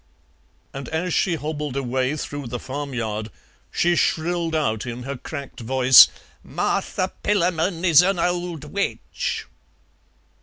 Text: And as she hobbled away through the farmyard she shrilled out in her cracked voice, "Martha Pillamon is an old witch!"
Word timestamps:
And 0.73 0.89
as 0.89 1.13
she 1.13 1.35
hobbled 1.35 1.77
away 1.77 2.17
through 2.17 2.47
the 2.47 2.57
farmyard 2.57 3.29
she 3.69 3.95
shrilled 3.95 4.55
out 4.55 4.87
in 4.87 5.03
her 5.03 5.15
cracked 5.15 5.59
voice, 5.59 6.07
"Martha 6.41 7.11
Pillamon 7.21 7.83
is 7.85 8.01
an 8.01 8.17
old 8.17 8.63
witch!" 8.63 9.45